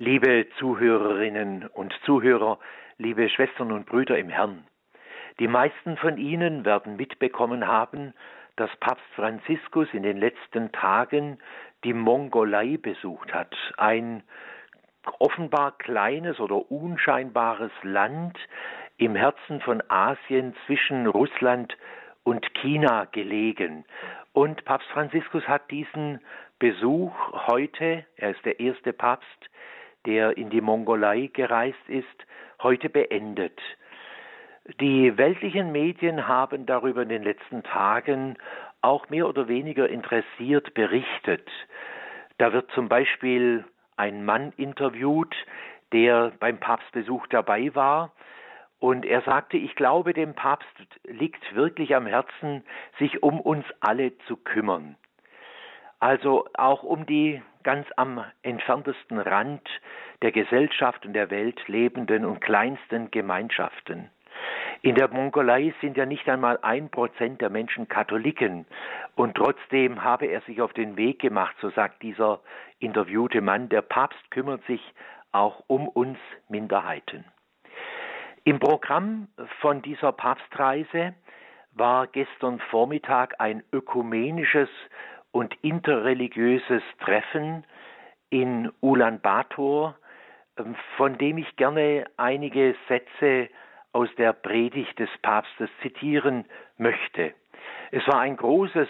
Liebe 0.00 0.46
Zuhörerinnen 0.58 1.66
und 1.66 1.92
Zuhörer, 2.04 2.60
liebe 2.98 3.28
Schwestern 3.28 3.72
und 3.72 3.86
Brüder 3.86 4.16
im 4.16 4.28
Herrn, 4.28 4.62
die 5.40 5.48
meisten 5.48 5.96
von 5.96 6.18
Ihnen 6.18 6.64
werden 6.64 6.94
mitbekommen 6.94 7.66
haben, 7.66 8.14
dass 8.54 8.70
Papst 8.76 9.04
Franziskus 9.16 9.88
in 9.92 10.04
den 10.04 10.18
letzten 10.18 10.70
Tagen 10.70 11.40
die 11.82 11.94
Mongolei 11.94 12.76
besucht 12.76 13.34
hat, 13.34 13.56
ein 13.76 14.22
offenbar 15.18 15.76
kleines 15.78 16.38
oder 16.38 16.70
unscheinbares 16.70 17.72
Land 17.82 18.38
im 18.98 19.16
Herzen 19.16 19.60
von 19.62 19.82
Asien 19.88 20.54
zwischen 20.66 21.08
Russland 21.08 21.76
und 22.22 22.54
China 22.54 23.06
gelegen. 23.10 23.84
Und 24.32 24.64
Papst 24.64 24.88
Franziskus 24.90 25.48
hat 25.48 25.68
diesen 25.72 26.20
Besuch 26.60 27.12
heute, 27.48 28.06
er 28.16 28.30
ist 28.30 28.44
der 28.44 28.60
erste 28.60 28.92
Papst, 28.92 29.50
der 30.08 30.38
in 30.38 30.48
die 30.48 30.62
Mongolei 30.62 31.28
gereist 31.30 31.86
ist, 31.86 32.06
heute 32.62 32.88
beendet. 32.88 33.60
Die 34.80 35.16
weltlichen 35.18 35.70
Medien 35.70 36.26
haben 36.26 36.64
darüber 36.64 37.02
in 37.02 37.10
den 37.10 37.22
letzten 37.22 37.62
Tagen 37.62 38.38
auch 38.80 39.10
mehr 39.10 39.28
oder 39.28 39.48
weniger 39.48 39.86
interessiert 39.88 40.72
berichtet. 40.72 41.46
Da 42.38 42.54
wird 42.54 42.70
zum 42.72 42.88
Beispiel 42.88 43.64
ein 43.96 44.24
Mann 44.24 44.52
interviewt, 44.56 45.34
der 45.92 46.32
beim 46.40 46.58
Papstbesuch 46.58 47.26
dabei 47.26 47.74
war, 47.74 48.12
und 48.80 49.04
er 49.04 49.22
sagte, 49.22 49.56
ich 49.56 49.74
glaube, 49.74 50.14
dem 50.14 50.34
Papst 50.34 50.68
liegt 51.04 51.54
wirklich 51.54 51.96
am 51.96 52.06
Herzen, 52.06 52.64
sich 52.98 53.22
um 53.22 53.40
uns 53.40 53.64
alle 53.80 54.16
zu 54.26 54.36
kümmern. 54.36 54.96
Also 56.00 56.46
auch 56.54 56.82
um 56.82 57.06
die 57.06 57.42
ganz 57.64 57.86
am 57.96 58.24
entferntesten 58.42 59.18
Rand 59.18 59.68
der 60.22 60.32
Gesellschaft 60.32 61.04
und 61.04 61.12
der 61.12 61.30
Welt 61.30 61.60
lebenden 61.66 62.24
und 62.24 62.40
kleinsten 62.40 63.10
Gemeinschaften. 63.10 64.10
In 64.82 64.94
der 64.94 65.08
Mongolei 65.08 65.74
sind 65.80 65.96
ja 65.96 66.06
nicht 66.06 66.28
einmal 66.28 66.58
ein 66.62 66.88
Prozent 66.88 67.40
der 67.40 67.50
Menschen 67.50 67.88
Katholiken 67.88 68.64
und 69.16 69.34
trotzdem 69.36 70.04
habe 70.04 70.26
er 70.26 70.40
sich 70.42 70.60
auf 70.60 70.72
den 70.72 70.96
Weg 70.96 71.18
gemacht, 71.18 71.56
so 71.60 71.70
sagt 71.70 72.02
dieser 72.02 72.40
interviewte 72.78 73.40
Mann, 73.40 73.68
der 73.68 73.82
Papst 73.82 74.30
kümmert 74.30 74.64
sich 74.66 74.80
auch 75.32 75.64
um 75.66 75.88
uns 75.88 76.18
Minderheiten. 76.48 77.24
Im 78.44 78.60
Programm 78.60 79.28
von 79.60 79.82
dieser 79.82 80.12
Papstreise 80.12 81.14
war 81.72 82.06
gestern 82.06 82.60
Vormittag 82.70 83.34
ein 83.40 83.62
ökumenisches 83.72 84.70
und 85.38 85.54
interreligiöses 85.62 86.82
Treffen 86.98 87.64
in 88.28 88.72
Ulaanbaatar, 88.80 89.96
ähm, 90.58 90.74
von 90.96 91.16
dem 91.16 91.38
ich 91.38 91.54
gerne 91.54 92.06
einige 92.16 92.74
Sätze 92.88 93.48
aus 93.92 94.08
der 94.18 94.32
Predigt 94.32 94.98
des 94.98 95.08
Papstes 95.22 95.70
zitieren 95.80 96.44
möchte. 96.76 97.34
Es 97.92 98.04
war 98.08 98.18
ein 98.18 98.36
großes 98.36 98.88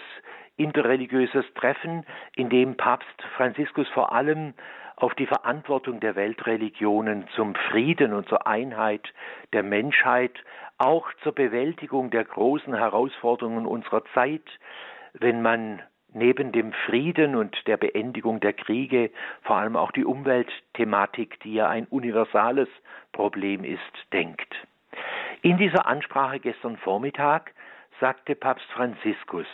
interreligiöses 0.57 1.45
Treffen, 1.53 2.03
in 2.35 2.49
dem 2.49 2.75
Papst 2.75 3.21
Franziskus 3.37 3.87
vor 3.89 4.11
allem 4.11 4.55
auf 4.95 5.13
die 5.13 5.27
Verantwortung 5.27 5.99
der 5.99 6.15
Weltreligionen 6.15 7.27
zum 7.35 7.53
Frieden 7.69 8.11
und 8.11 8.27
zur 8.27 8.47
Einheit 8.47 9.07
der 9.53 9.61
Menschheit, 9.61 10.33
auch 10.79 11.13
zur 11.21 11.33
Bewältigung 11.33 12.09
der 12.09 12.25
großen 12.25 12.73
Herausforderungen 12.73 13.67
unserer 13.67 14.03
Zeit, 14.15 14.49
wenn 15.13 15.43
man 15.43 15.83
neben 16.19 16.51
dem 16.51 16.73
Frieden 16.85 17.35
und 17.35 17.65
der 17.65 17.77
Beendigung 17.77 18.39
der 18.39 18.53
Kriege 18.53 19.09
vor 19.41 19.55
allem 19.55 19.75
auch 19.75 19.91
die 19.91 20.05
Umweltthematik, 20.05 21.39
die 21.39 21.55
ja 21.55 21.67
ein 21.67 21.87
universales 21.87 22.69
Problem 23.13 23.63
ist, 23.63 23.79
denkt. 24.13 24.53
In 25.41 25.57
dieser 25.57 25.87
Ansprache 25.87 26.39
gestern 26.39 26.77
Vormittag 26.77 27.53
sagte 27.99 28.35
Papst 28.35 28.69
Franziskus, 28.71 29.47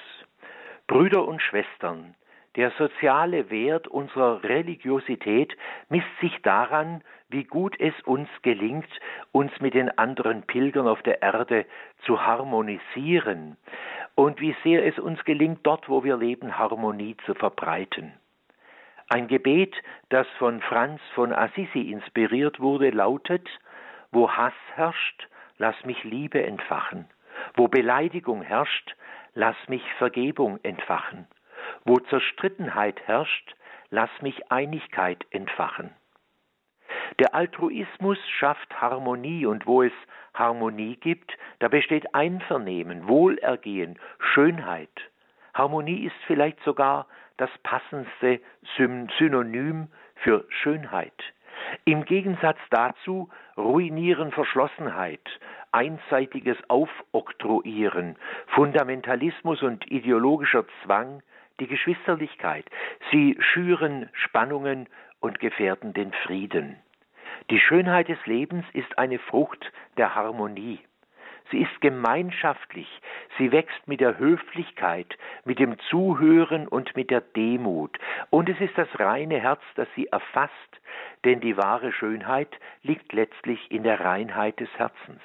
Brüder 0.87 1.27
und 1.27 1.41
Schwestern, 1.41 2.15
der 2.55 2.71
soziale 2.71 3.49
Wert 3.49 3.87
unserer 3.87 4.43
Religiosität 4.43 5.55
misst 5.89 6.07
sich 6.21 6.35
daran, 6.41 7.03
wie 7.29 7.43
gut 7.43 7.79
es 7.79 7.93
uns 8.05 8.29
gelingt, 8.41 8.89
uns 9.31 9.51
mit 9.59 9.73
den 9.73 9.95
anderen 9.97 10.43
Pilgern 10.43 10.87
auf 10.87 11.01
der 11.03 11.21
Erde 11.21 11.65
zu 12.05 12.25
harmonisieren 12.25 13.57
und 14.15 14.39
wie 14.39 14.55
sehr 14.63 14.85
es 14.85 14.97
uns 14.97 15.23
gelingt, 15.25 15.59
dort, 15.63 15.89
wo 15.89 16.03
wir 16.03 16.17
leben, 16.17 16.57
Harmonie 16.57 17.17
zu 17.25 17.33
verbreiten. 17.35 18.13
Ein 19.07 19.27
Gebet, 19.27 19.75
das 20.09 20.27
von 20.39 20.61
Franz 20.61 20.99
von 21.13 21.31
Assisi 21.31 21.91
inspiriert 21.91 22.59
wurde, 22.59 22.89
lautet, 22.89 23.47
wo 24.11 24.31
Hass 24.31 24.53
herrscht, 24.73 25.27
lass 25.57 25.75
mich 25.85 26.03
Liebe 26.03 26.41
entfachen. 26.43 27.07
Wo 27.55 27.67
Beleidigung 27.67 28.41
herrscht, 28.41 28.95
lass 29.33 29.55
mich 29.67 29.83
Vergebung 29.97 30.59
entfachen. 30.63 31.27
Wo 31.83 31.99
Zerstrittenheit 31.99 32.99
herrscht, 33.05 33.55
lass 33.89 34.09
mich 34.21 34.51
Einigkeit 34.51 35.25
entfachen. 35.29 35.91
Der 37.19 37.33
Altruismus 37.33 38.17
schafft 38.37 38.81
Harmonie 38.81 39.45
und 39.45 39.65
wo 39.65 39.83
es 39.83 39.93
Harmonie 40.33 40.97
gibt, 40.97 41.31
da 41.59 41.67
besteht 41.67 42.13
Einvernehmen, 42.13 43.07
Wohlergehen, 43.07 43.97
Schönheit. 44.19 44.89
Harmonie 45.53 46.05
ist 46.05 46.15
vielleicht 46.27 46.59
sogar 46.63 47.07
das 47.37 47.49
passendste 47.63 48.39
Synonym 48.75 49.87
für 50.15 50.45
Schönheit. 50.49 51.13
Im 51.85 52.05
Gegensatz 52.05 52.57
dazu 52.69 53.29
ruinieren 53.57 54.31
Verschlossenheit, 54.31 55.21
einseitiges 55.71 56.57
Aufoktroyieren, 56.69 58.17
Fundamentalismus 58.47 59.61
und 59.61 59.89
ideologischer 59.89 60.65
Zwang 60.83 61.21
die 61.59 61.67
Geschwisterlichkeit. 61.67 62.65
Sie 63.11 63.37
schüren 63.39 64.09
Spannungen 64.13 64.87
und 65.19 65.39
gefährden 65.39 65.93
den 65.93 66.11
Frieden. 66.25 66.77
Die 67.49 67.59
Schönheit 67.59 68.09
des 68.09 68.23
Lebens 68.25 68.65
ist 68.73 68.97
eine 68.97 69.19
Frucht 69.19 69.71
der 69.97 70.15
Harmonie. 70.15 70.79
Sie 71.51 71.61
ist 71.61 71.79
gemeinschaftlich, 71.79 72.87
sie 73.37 73.51
wächst 73.51 73.87
mit 73.87 74.01
der 74.01 74.17
Höflichkeit, 74.17 75.15
mit 75.43 75.59
dem 75.59 75.77
Zuhören 75.89 76.67
und 76.67 76.95
mit 76.95 77.11
der 77.11 77.21
Demut. 77.21 77.99
Und 78.31 78.49
es 78.49 78.59
ist 78.59 78.75
das 78.77 78.87
reine 78.99 79.39
Herz, 79.39 79.61
das 79.75 79.87
sie 79.95 80.07
erfasst, 80.07 80.53
denn 81.23 81.41
die 81.41 81.55
wahre 81.55 81.91
Schönheit 81.91 82.49
liegt 82.81 83.13
letztlich 83.13 83.71
in 83.71 83.83
der 83.83 83.99
Reinheit 83.99 84.59
des 84.59 84.69
Herzens. 84.77 85.21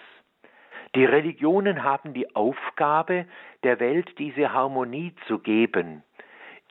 Die 0.94 1.04
Religionen 1.04 1.84
haben 1.84 2.12
die 2.14 2.34
Aufgabe, 2.34 3.26
der 3.62 3.78
Welt 3.80 4.18
diese 4.18 4.52
Harmonie 4.52 5.14
zu 5.26 5.38
geben, 5.38 6.02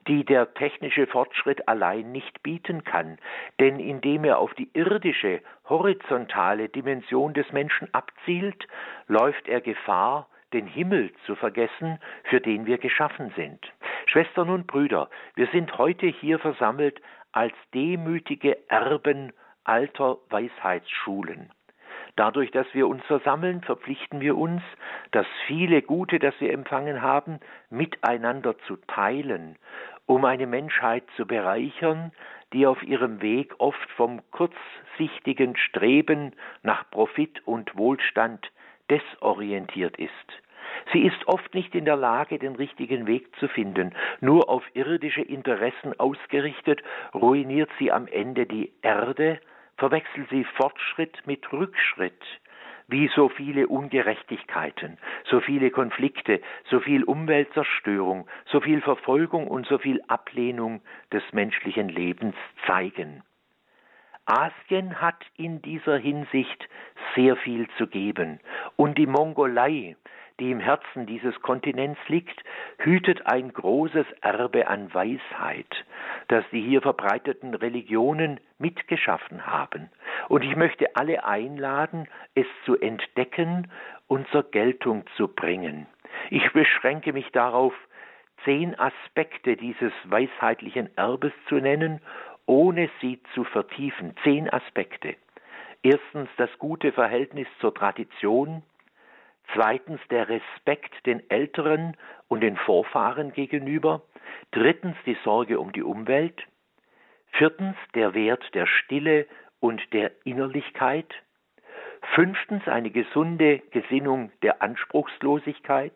die 0.10 0.26
der 0.26 0.56
technische 0.56 1.06
Fortschritt 1.06 1.68
allein 1.68 2.12
nicht 2.12 2.42
bieten 2.42 2.84
kann, 2.84 3.20
denn 3.60 3.80
indem 3.80 4.26
er 4.26 4.40
auf 4.40 4.54
die 4.56 4.70
irdische, 4.74 5.42
horizontale 5.70 6.68
Dimension 6.68 7.36
des 7.36 7.52
Menschen 7.52 7.88
abzielt, 7.94 8.68
läuft 9.08 9.48
er 9.48 9.62
Gefahr, 9.62 10.28
den 10.52 10.66
Himmel 10.66 11.12
zu 11.28 11.36
vergessen, 11.36 12.00
für 12.24 12.42
den 12.42 12.66
wir 12.66 12.80
geschaffen 12.80 13.32
sind. 13.36 13.72
Schwestern 14.08 14.50
und 14.50 14.66
Brüder, 14.66 15.12
wir 15.36 15.46
sind 15.54 15.78
heute 15.78 16.08
hier 16.08 16.40
versammelt 16.40 17.00
als 17.32 17.54
demütige 17.76 18.58
Erben 18.68 19.32
alter 19.64 20.18
Weisheitsschulen. 20.32 21.52
Dadurch, 22.16 22.50
dass 22.50 22.66
wir 22.74 22.88
uns 22.88 23.06
versammeln, 23.06 23.62
verpflichten 23.62 24.20
wir 24.20 24.36
uns, 24.36 24.64
das 25.12 25.28
viele 25.46 25.84
Gute, 25.84 26.18
das 26.18 26.34
wir 26.40 26.52
empfangen 26.52 27.04
haben, 27.04 27.40
miteinander 27.70 28.58
zu 28.68 28.78
teilen 28.88 29.56
um 30.10 30.26
eine 30.26 30.48
Menschheit 30.48 31.04
zu 31.16 31.28
bereichern, 31.28 32.12
die 32.52 32.66
auf 32.66 32.82
ihrem 32.82 33.22
Weg 33.22 33.54
oft 33.60 33.92
vom 33.92 34.22
kurzsichtigen 34.32 35.56
Streben 35.56 36.34
nach 36.64 36.90
Profit 36.90 37.46
und 37.46 37.78
Wohlstand 37.78 38.52
desorientiert 38.90 39.98
ist. 40.00 40.12
Sie 40.92 41.02
ist 41.02 41.28
oft 41.28 41.54
nicht 41.54 41.76
in 41.76 41.86
der 41.86 41.96
Lage, 41.96 42.40
den 42.40 42.56
richtigen 42.56 43.06
Weg 43.06 43.36
zu 43.36 43.48
finden. 43.48 43.94
Nur 44.20 44.50
auf 44.50 44.64
irdische 44.74 45.22
Interessen 45.22 46.00
ausgerichtet, 46.00 46.82
ruiniert 47.14 47.70
sie 47.78 47.92
am 47.92 48.08
Ende 48.08 48.48
die 48.48 48.74
Erde, 48.82 49.40
verwechselt 49.78 50.28
sie 50.32 50.44
Fortschritt 50.44 51.22
mit 51.28 51.54
Rückschritt, 51.54 52.24
wie 52.90 53.10
so 53.16 53.30
viele 53.30 53.68
Ungerechtigkeiten, 53.68 54.98
so 55.26 55.40
viele 55.40 55.70
Konflikte, 55.72 56.42
so 56.70 56.80
viel 56.80 57.04
Umweltzerstörung, 57.04 58.28
so 58.46 58.62
viel 58.62 58.82
Verfolgung 58.82 59.48
und 59.48 59.68
so 59.68 59.78
viel 59.78 60.02
Ablehnung 60.08 60.82
des 61.12 61.24
menschlichen 61.32 61.90
Lebens 61.90 62.36
zeigen. 62.66 63.24
Asien 64.30 65.02
hat 65.02 65.26
in 65.38 65.62
dieser 65.62 65.98
Hinsicht 65.98 66.70
sehr 67.16 67.36
viel 67.36 67.68
zu 67.78 67.88
geben 67.88 68.40
und 68.76 68.98
die 68.98 69.08
Mongolei, 69.08 69.96
die 70.40 70.52
im 70.52 70.60
Herzen 70.60 71.06
dieses 71.06 71.42
Kontinents 71.42 72.00
liegt, 72.08 72.44
hütet 72.78 73.26
ein 73.26 73.52
großes 73.52 74.06
Erbe 74.22 74.68
an 74.68 74.94
Weisheit, 74.94 75.86
das 76.28 76.46
die 76.52 76.62
hier 76.62 76.82
verbreiteten 76.82 77.56
Religionen 77.56 78.40
mitgeschaffen 78.58 79.46
haben. 79.46 79.90
Und 80.28 80.44
ich 80.44 80.56
möchte 80.56 80.96
alle 80.96 81.26
einladen, 81.26 82.08
es 82.36 82.46
zu 82.66 82.80
entdecken 82.80 83.70
und 84.08 84.28
zur 84.30 84.44
Geltung 84.44 85.06
zu 85.18 85.28
bringen. 85.28 85.88
Ich 86.30 86.52
beschränke 86.54 87.14
mich 87.14 87.32
darauf, 87.32 87.74
zehn 88.46 88.78
Aspekte 88.80 89.58
dieses 89.58 89.92
weisheitlichen 90.06 90.96
Erbes 90.96 91.34
zu 91.48 91.56
nennen, 91.56 92.00
ohne 92.50 92.90
sie 93.00 93.22
zu 93.36 93.44
vertiefen. 93.44 94.16
Zehn 94.24 94.52
Aspekte. 94.52 95.16
Erstens 95.84 96.30
das 96.38 96.50
gute 96.58 96.92
Verhältnis 96.92 97.48
zur 97.62 97.76
Tradition, 97.76 98.64
zweitens 99.54 100.02
der 100.10 100.28
Respekt 100.30 101.06
den 101.06 101.30
Älteren 101.30 101.96
und 102.28 102.42
den 102.42 102.58
Vorfahren 102.58 103.34
gegenüber, 103.34 104.02
drittens 104.50 104.98
die 105.06 105.16
Sorge 105.24 105.60
um 105.60 105.72
die 105.74 105.84
Umwelt, 105.84 106.42
viertens 107.34 107.78
der 107.94 108.16
Wert 108.16 108.44
der 108.56 108.66
Stille 108.66 109.28
und 109.60 109.82
der 109.94 110.12
Innerlichkeit, 110.26 111.14
fünftens 112.16 112.68
eine 112.68 112.90
gesunde 112.90 113.60
Gesinnung 113.70 114.32
der 114.42 114.64
Anspruchslosigkeit, 114.64 115.94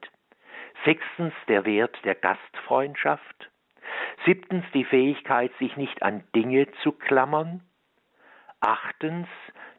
sechstens 0.85 1.33
der 1.47 1.65
Wert 1.65 1.97
der 2.05 2.13
Gastfreundschaft, 2.13 3.49
siebtens 4.25 4.65
die 4.73 4.85
Fähigkeit, 4.85 5.51
sich 5.59 5.75
nicht 5.77 6.03
an 6.03 6.23
Dinge 6.35 6.67
zu 6.81 6.91
klammern, 6.91 7.61
achtens 8.59 9.27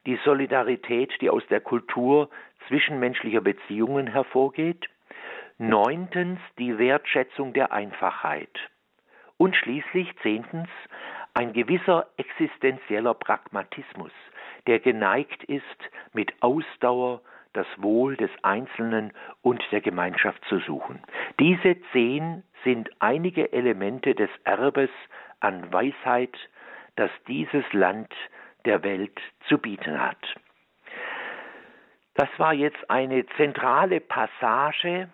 die 0.06 0.18
Solidarität, 0.24 1.12
die 1.20 1.30
aus 1.30 1.46
der 1.48 1.60
Kultur 1.60 2.28
zwischenmenschlicher 2.68 3.40
Beziehungen 3.40 4.06
hervorgeht, 4.06 4.88
neuntens 5.58 6.40
die 6.58 6.78
Wertschätzung 6.78 7.52
der 7.52 7.72
Einfachheit. 7.72 8.58
Und 9.36 9.56
schließlich 9.56 10.14
zehntens 10.22 10.68
ein 11.32 11.52
gewisser 11.52 12.06
existenzieller 12.16 13.14
Pragmatismus, 13.14 14.12
der 14.66 14.78
geneigt 14.78 15.42
ist, 15.44 15.64
mit 16.12 16.32
Ausdauer 16.40 17.20
das 17.54 17.66
Wohl 17.78 18.16
des 18.16 18.30
Einzelnen 18.42 19.12
und 19.42 19.62
der 19.72 19.80
Gemeinschaft 19.80 20.44
zu 20.48 20.58
suchen. 20.58 21.00
Diese 21.40 21.76
zehn 21.92 22.42
sind 22.64 22.90
einige 22.98 23.52
Elemente 23.52 24.14
des 24.14 24.30
Erbes 24.44 24.90
an 25.40 25.72
Weisheit, 25.72 26.36
das 26.96 27.10
dieses 27.26 27.64
Land 27.72 28.12
der 28.64 28.82
Welt 28.82 29.18
zu 29.48 29.58
bieten 29.58 30.00
hat. 30.00 30.18
Das 32.14 32.28
war 32.38 32.52
jetzt 32.52 32.90
eine 32.90 33.26
zentrale 33.36 34.00
Passage 34.00 35.08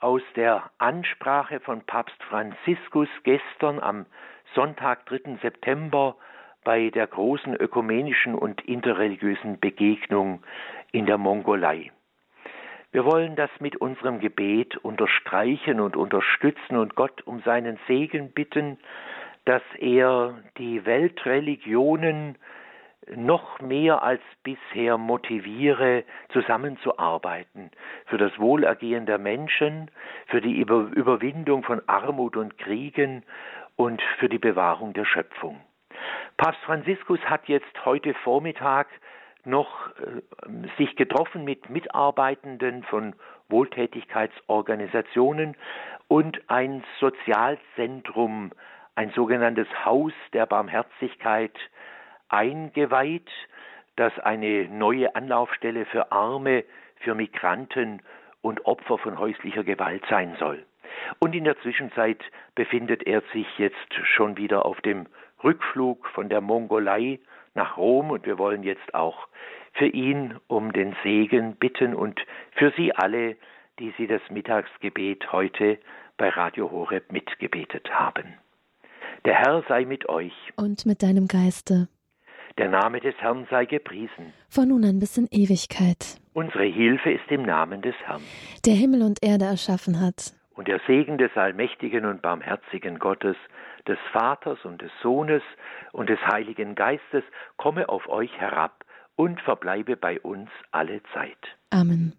aus 0.00 0.22
der 0.34 0.70
Ansprache 0.78 1.60
von 1.60 1.82
Papst 1.82 2.22
Franziskus 2.24 3.08
gestern 3.22 3.78
am 3.78 4.06
Sonntag, 4.54 5.06
3. 5.06 5.38
September 5.42 6.16
bei 6.64 6.90
der 6.90 7.06
großen 7.06 7.54
ökumenischen 7.54 8.34
und 8.34 8.60
interreligiösen 8.66 9.60
Begegnung 9.60 10.42
in 10.92 11.06
der 11.06 11.18
Mongolei. 11.18 11.90
Wir 12.92 13.04
wollen 13.04 13.36
das 13.36 13.50
mit 13.60 13.76
unserem 13.76 14.18
Gebet 14.18 14.76
unterstreichen 14.76 15.78
und 15.80 15.96
unterstützen 15.96 16.76
und 16.76 16.96
Gott 16.96 17.22
um 17.24 17.40
seinen 17.42 17.78
Segen 17.86 18.32
bitten, 18.32 18.78
dass 19.44 19.62
er 19.78 20.42
die 20.58 20.84
Weltreligionen 20.84 22.36
noch 23.14 23.60
mehr 23.60 24.02
als 24.02 24.20
bisher 24.42 24.98
motiviere, 24.98 26.04
zusammenzuarbeiten 26.32 27.70
für 28.06 28.18
das 28.18 28.36
Wohlergehen 28.38 29.06
der 29.06 29.18
Menschen, 29.18 29.90
für 30.26 30.40
die 30.40 30.60
Überwindung 30.60 31.62
von 31.62 31.80
Armut 31.86 32.36
und 32.36 32.58
Kriegen 32.58 33.24
und 33.76 34.02
für 34.18 34.28
die 34.28 34.38
Bewahrung 34.38 34.92
der 34.92 35.04
Schöpfung. 35.04 35.60
Papst 36.40 36.62
Franziskus 36.62 37.20
hat 37.26 37.46
jetzt 37.48 37.84
heute 37.84 38.14
Vormittag 38.14 38.88
noch 39.44 39.90
äh, 39.98 40.22
sich 40.78 40.96
getroffen 40.96 41.44
mit 41.44 41.68
Mitarbeitenden 41.68 42.82
von 42.84 43.14
Wohltätigkeitsorganisationen 43.50 45.54
und 46.08 46.40
ein 46.48 46.82
Sozialzentrum, 46.98 48.52
ein 48.94 49.10
sogenanntes 49.10 49.68
Haus 49.84 50.14
der 50.32 50.46
Barmherzigkeit 50.46 51.52
eingeweiht, 52.30 53.28
das 53.96 54.18
eine 54.20 54.66
neue 54.70 55.14
Anlaufstelle 55.14 55.84
für 55.84 56.10
Arme, 56.10 56.64
für 57.00 57.14
Migranten 57.14 58.00
und 58.40 58.64
Opfer 58.64 58.96
von 58.96 59.18
häuslicher 59.18 59.62
Gewalt 59.62 60.06
sein 60.08 60.36
soll. 60.38 60.64
Und 61.18 61.34
in 61.34 61.44
der 61.44 61.60
Zwischenzeit 61.60 62.24
befindet 62.54 63.06
er 63.06 63.20
sich 63.34 63.46
jetzt 63.58 63.94
schon 64.04 64.38
wieder 64.38 64.64
auf 64.64 64.80
dem 64.80 65.06
Rückflug 65.42 66.06
von 66.08 66.28
der 66.28 66.40
Mongolei 66.40 67.18
nach 67.54 67.76
Rom 67.76 68.10
und 68.10 68.26
wir 68.26 68.38
wollen 68.38 68.62
jetzt 68.62 68.94
auch 68.94 69.28
für 69.72 69.86
ihn 69.86 70.36
um 70.46 70.72
den 70.72 70.94
Segen 71.02 71.56
bitten 71.56 71.94
und 71.94 72.20
für 72.52 72.72
Sie 72.76 72.94
alle, 72.94 73.36
die 73.78 73.92
Sie 73.96 74.06
das 74.06 74.22
Mittagsgebet 74.30 75.32
heute 75.32 75.78
bei 76.16 76.28
Radio 76.28 76.70
Horeb 76.70 77.12
mitgebetet 77.12 77.88
haben. 77.90 78.34
Der 79.24 79.34
Herr 79.34 79.62
sei 79.68 79.84
mit 79.84 80.08
euch. 80.08 80.32
Und 80.56 80.86
mit 80.86 81.02
deinem 81.02 81.28
Geiste. 81.28 81.88
Der 82.58 82.68
Name 82.68 83.00
des 83.00 83.14
Herrn 83.18 83.46
sei 83.50 83.64
gepriesen. 83.64 84.32
Von 84.48 84.68
nun 84.68 84.84
an 84.84 84.98
bis 84.98 85.16
in 85.16 85.28
Ewigkeit. 85.30 86.20
Unsere 86.34 86.64
Hilfe 86.64 87.12
ist 87.12 87.30
im 87.30 87.42
Namen 87.42 87.80
des 87.82 87.94
Herrn. 88.04 88.22
Der 88.66 88.74
Himmel 88.74 89.02
und 89.02 89.18
Erde 89.22 89.46
erschaffen 89.46 90.00
hat. 90.00 90.34
Und 90.54 90.68
der 90.68 90.80
Segen 90.86 91.16
des 91.16 91.34
allmächtigen 91.36 92.04
und 92.04 92.22
barmherzigen 92.22 92.98
Gottes, 92.98 93.36
des 93.90 93.98
Vaters 94.12 94.58
und 94.64 94.80
des 94.80 94.92
Sohnes 95.02 95.42
und 95.92 96.08
des 96.08 96.20
Heiligen 96.26 96.74
Geistes 96.74 97.24
komme 97.56 97.88
auf 97.88 98.08
euch 98.08 98.32
herab 98.38 98.84
und 99.16 99.40
verbleibe 99.40 99.96
bei 99.96 100.20
uns 100.20 100.48
alle 100.70 101.02
Zeit. 101.12 101.38
Amen. 101.70 102.14